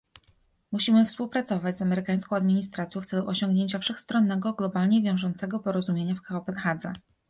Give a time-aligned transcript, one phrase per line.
[0.71, 6.93] Musimy współpracować z amerykańską administracją w celu osiągnięcia wszechstronnego, globalnie wiążącego porozumienia w Kopenhadze